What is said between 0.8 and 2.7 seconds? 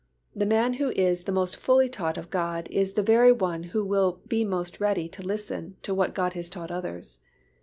who is the most fully taught of God